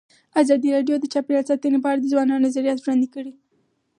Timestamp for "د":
0.99-1.05, 2.01-2.05